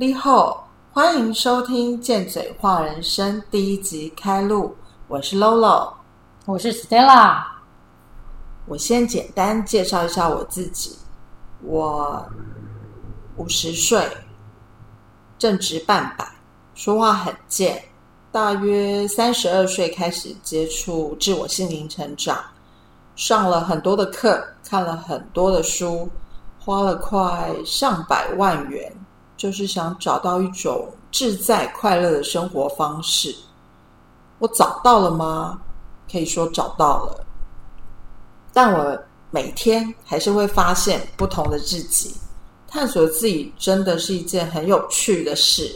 [0.00, 0.58] 立后，
[0.94, 4.74] 欢迎收听《剑嘴话人生》第一集开录，
[5.08, 5.92] 我是 Lolo，
[6.46, 7.44] 我是 Stella。
[8.64, 10.96] 我先简单介绍一下我自己，
[11.62, 12.26] 我
[13.36, 14.02] 五十岁，
[15.38, 16.26] 正值半百，
[16.74, 17.84] 说话很贱。
[18.32, 22.42] 大约三十二岁开始接触自我心灵成长，
[23.16, 26.08] 上了很多的课，看了很多的书，
[26.58, 28.90] 花了快上百万元。
[29.40, 33.34] 就是想找到一种自在快乐的生活方式。
[34.38, 35.58] 我找到了吗？
[36.12, 37.24] 可以说找到了，
[38.52, 42.14] 但我每天还是会发现不同的自己，
[42.68, 45.74] 探索自己真的是一件很有趣的事。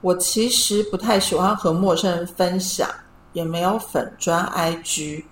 [0.00, 2.88] 我其实不太喜欢和陌生人分享，
[3.32, 5.24] 也没有粉砖 IG，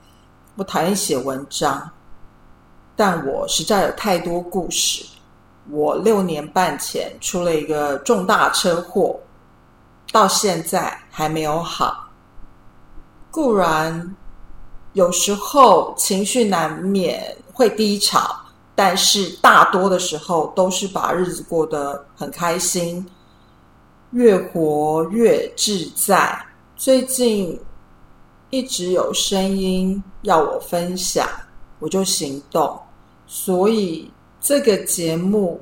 [0.57, 1.89] 我讨厌写文章，
[2.97, 5.05] 但我实在有太多故事。
[5.73, 9.19] 我六年半前出了一个重大车祸，
[10.13, 12.11] 到现在还没有好。
[13.31, 14.15] 固然
[14.93, 18.37] 有时候情绪难免会低潮，
[18.75, 23.05] 但是大多的时候都是把日子过得很开心，
[24.11, 26.39] 越活越自在。
[26.77, 27.59] 最近
[28.51, 31.27] 一直有声音要我分享，
[31.79, 32.79] 我就行动，
[33.27, 34.11] 所以。
[34.43, 35.61] 这个节目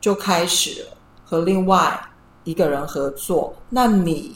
[0.00, 2.00] 就开始了，和另外
[2.44, 3.52] 一个人合作。
[3.68, 4.32] 那你，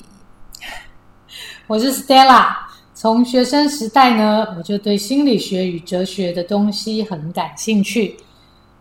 [1.68, 2.48] 我是 Stella。
[2.94, 8.16] 从学生时代呢，我就对心理学与哲学的东西很感兴趣，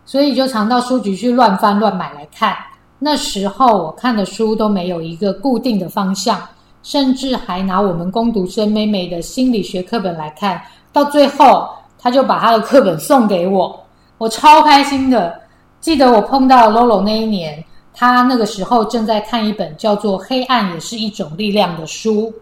[0.04, 2.56] 所以就常到书局去乱翻乱买来看。
[2.98, 6.42] 那时候我看的书都没有一个固定的方向，
[6.82, 10.60] 甚至还拿我们攻读生妹妹的心理学课本来看。
[10.92, 13.85] 到最后，他就把他的课本送给我。
[14.18, 15.42] 我超开心的，
[15.78, 22.32] 记得我碰到 Lolo 那一年，他那个时候正在看一本叫做《黑暗也是一种力量》的书。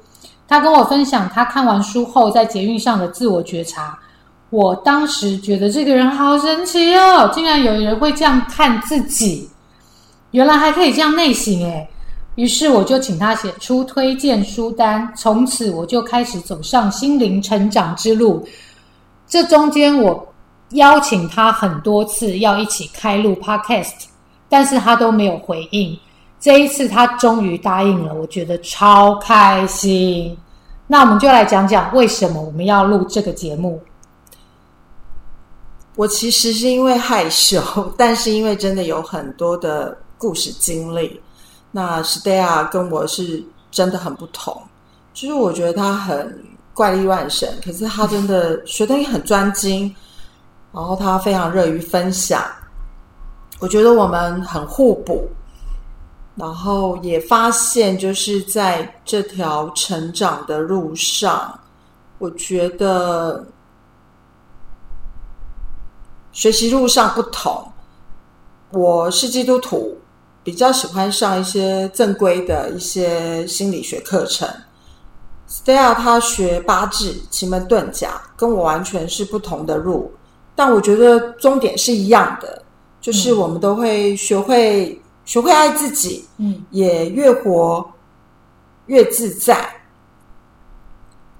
[0.46, 3.98] 他跟我分享他看完书后在捷运上的自我觉察。
[4.50, 9.50] 我当时觉得这个人好神奇哦，竟然有人会这样看自己，
[10.30, 11.88] 原来还可以这样内省诶。
[12.36, 18.46] 于是我就请他写出推荐书单，从此我就开始走上心灵成长之路。
[19.26, 20.24] 这中间我。
[20.74, 24.04] 邀请他很多次要一起开录 Podcast，
[24.48, 25.98] 但是他都没有回应。
[26.38, 30.36] 这一次他终于答应了，我觉得超开心。
[30.86, 33.80] 那我们就来讲讲为什么我们要录这个节目。
[35.96, 37.62] 我其实是因为害羞，
[37.96, 41.20] 但是因为真的有很多的故事经历。
[41.70, 44.60] 那 Stella 跟我是真的很不同，
[45.12, 49.94] 就是我觉得他很怪力乱神，可是他真的学东西很专精。
[50.74, 52.42] 然后他非常乐于分享，
[53.60, 55.28] 我觉得我们很互补，
[56.34, 61.56] 然后也发现就是在这条成长的路上，
[62.18, 63.46] 我觉得
[66.32, 67.64] 学习路上不同。
[68.72, 69.96] 我是基督徒，
[70.42, 74.48] 比较喜欢上一些正规的一些心理学课程。
[75.48, 80.12] Stella 他学八字、奇门遁甲，跟我完全是不同的路。
[80.56, 82.62] 但我觉得终点是一样的，
[83.00, 87.84] 就是我们都会学会学会爱自己，嗯，也越活
[88.86, 89.68] 越自在。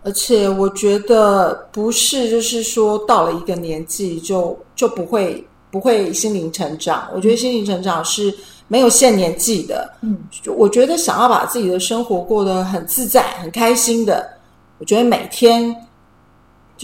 [0.03, 7.09] 而且我觉得不是，就是说到了一个年纪就就不会不会心灵成长。
[7.15, 8.35] 我觉得心灵成长是
[8.67, 9.91] 没有限年纪的。
[10.03, 10.19] 嗯，
[10.57, 14.29] 我觉得想要把自己的生活过得很自在、很开心的，
[14.79, 15.75] 我觉得每天。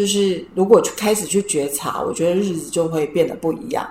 [0.01, 3.87] 就是如果去开始去觉察，我觉得日子就会变得不一样。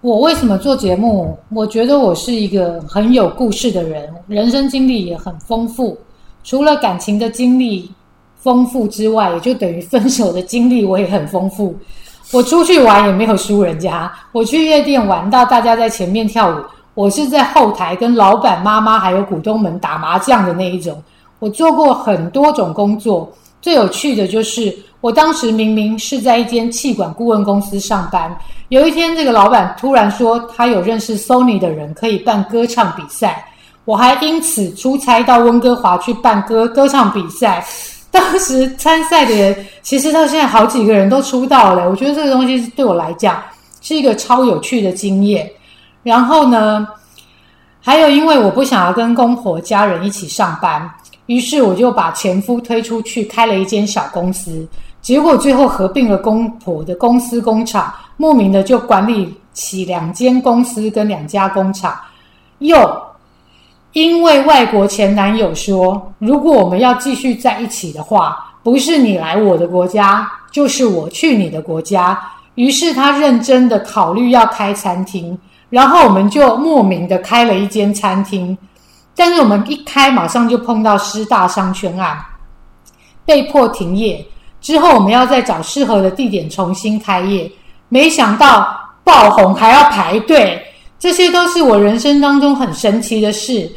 [0.00, 1.36] 我为什么做节目？
[1.48, 5.98] 我觉得我是一个很有故事的人，人生经历也很丰富。
[6.44, 7.90] 除了感情的经历
[8.36, 11.76] 丰富之外，也就等于分手的经历我也很丰富。
[12.30, 16.62] 我出去玩也没有输人家，我去夜店玩到大家在前面跳舞，
[16.94, 21.02] 我是在后台跟老板妈妈还有股东们打麻将的那一种。
[21.42, 23.28] 我做过很多种工作，
[23.60, 28.32] 最有趣的就是，我当时明明是在一间气管顾问公司上班。
[28.68, 33.44] 有一天，这个老板突然说，他有认识 Sony 的人可以办歌唱比赛，
[33.84, 37.66] 我还因此出差到温哥华去办歌歌唱比赛。
[38.12, 41.90] 当时参赛的人，其实到现在好几个人都出道了。
[41.90, 43.42] 我觉得这个东西对我来讲
[43.80, 45.50] 是一个超有趣的经验。
[46.04, 46.86] 然后呢，
[47.80, 50.88] 还有因为我不想要跟公婆家人一起上班。
[51.32, 54.68] 于是我就把前夫推出去开了一间小公司。
[55.00, 61.98] 结果最后合并了公婆的公司工厂，莫名的就管理起两间公司跟两家工厂，
[62.58, 62.76] 又
[63.94, 72.20] 因为外国前男友说，如果我们要继续在一起的话，不是你来我的国家，就是我去你的国家。
[72.56, 75.36] 于是他认真的考虑要开餐厅，
[75.70, 78.56] 然后我们就莫名的开了一间餐厅，
[79.14, 82.18] 但是我们一开马上就碰到师大商圈案，
[83.24, 84.24] 被迫停业。
[84.60, 87.50] 之后我们要再找适合的地点重新开业，
[87.88, 90.64] 没想到爆红还要排队，
[90.98, 93.68] 这些都是我人生当中很神奇的事，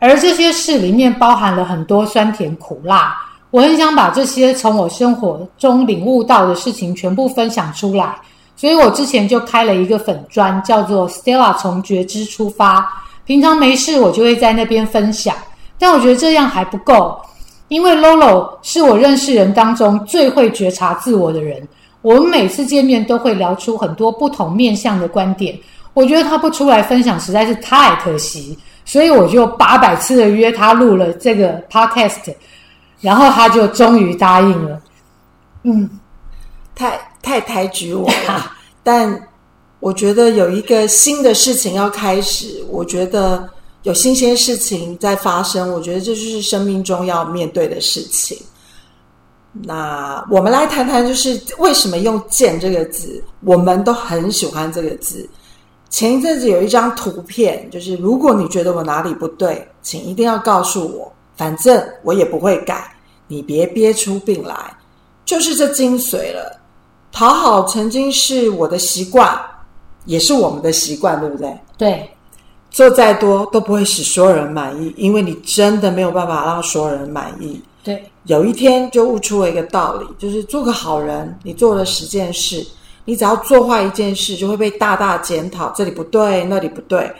[0.00, 3.16] 而这些事里面包含了很多酸甜苦辣，
[3.52, 8.16] 我很想把这些从我生活中领悟到的事情全部分享出来，
[8.56, 12.84] 所以我之前就开了一个粉砖，叫做 Stella 从觉知出发，
[13.24, 15.34] 平常没事我就会在那边分享，
[15.78, 17.20] 但我觉得这样还不够。
[17.68, 21.66] 因为 Lolo 是我认识人当中最会觉察自我的人，
[22.02, 25.58] 我们每次见面都会聊出很多不同面向的观点。
[25.94, 32.34] 我觉得他不出来分享实在是太可惜，所以我就八百次的约他录了这个 Podcast，
[33.00, 34.80] 然后他就终于答应了。
[35.62, 35.88] 嗯，
[36.74, 38.52] 太太抬举我了，
[38.82, 39.28] 但
[39.82, 43.46] 我觉得有一个新的事情要开始，我觉得。
[43.84, 48.38] 有新鲜事情在发生，我觉得这就是生命中要面对的事情。
[49.52, 55.28] 那我们来谈谈，就是为什么用“见”这个字，我们都很喜欢这个字。
[55.90, 62.94] 前一阵子有一张图片，就是如果你觉得我哪里不对，请一定要告诉我，反正我也不会改，
[63.26, 64.72] 你别憋出病来。
[65.24, 66.56] 就是这精髓了。
[67.10, 69.36] 讨好曾经是我的习惯，
[70.04, 71.58] 也是我们的习惯，对不对？
[71.78, 72.10] 对。
[72.70, 77.60] 做再多都不会使所有人满意，因为你真的没有办法让所有人满意。
[77.84, 82.66] 对，有一天就悟出了一个道理，就是做个好人，你做了十件事，
[83.04, 87.12] 你只要做坏一件事，就会被大大检讨，这里不对，那里不对。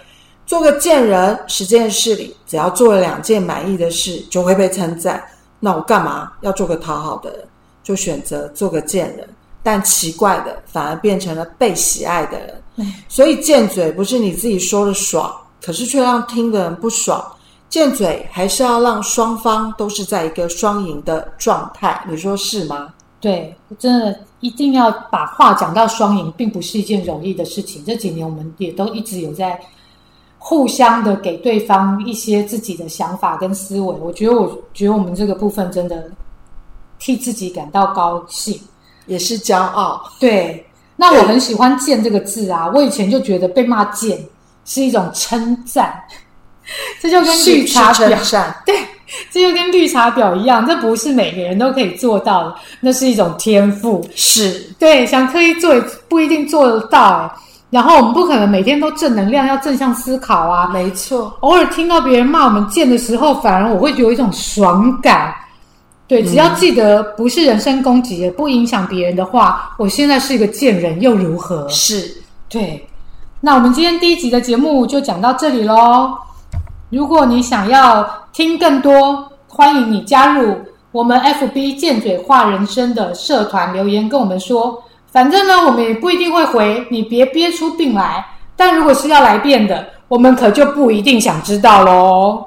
[0.47, 5.23] 做个贱人，十件事里只要做了两件满意的事，就会被称赞。
[5.61, 7.41] 那我干嘛要做个讨好的人？
[7.83, 9.29] 就选择做个贱人，
[9.63, 12.62] 但奇怪的反而变成了被喜爱的人。
[13.09, 15.35] 所以贱嘴不是你自己说的爽。
[15.65, 17.25] 可是却让听的人不爽，
[17.71, 22.93] 贱嘴还是要让双方都是在一个双赢的状态，你说是吗？
[23.21, 27.85] 对，真的一定要把话讲到双赢，并不是一件容易的事情。
[27.85, 29.57] 这几年我们也都一直有在
[30.37, 33.87] 互相的给对方一些自己的想法跟思维。
[34.01, 36.11] 我觉得，我觉得我们这个部分真的
[36.99, 38.61] 替自己感到高兴，
[39.07, 40.03] 也是骄傲。
[40.19, 40.67] 对，
[41.03, 44.19] 那我很喜欢“贱”这个字啊，我以前就觉得被骂贱。
[44.65, 45.93] 是一种称赞，
[47.03, 48.09] 这就跟绿茶婊
[48.65, 48.77] 对，
[49.29, 55.75] 这就跟绿茶婊一样，这不是每个人都可以做到的，那是一种天赋，是对，想刻意做
[56.09, 57.29] 不一定做得到。
[57.71, 61.37] 然后我们不可能每天都正能量，要正向思考啊，没错。
[61.41, 65.35] 偶尔听到别人骂我们贱的时候，反而我会有一种爽感。
[66.07, 71.67] 对，只要记得不是人身攻击，也不影响别人的话，我现在是一个贱人又如何？
[71.69, 72.87] 是对。
[73.41, 76.13] 那我们今天第一集的节目就讲到这里喽。
[76.91, 80.57] 如果你想要听更多，欢迎你加入
[80.93, 84.83] 我们 FB 贱嘴话人生的社团留言跟我们说。
[85.11, 88.25] 反正呢，我们也不一定会回，你别憋出病来。
[88.55, 92.45] 但如果是要来变的，我们可就不一定想知道喽。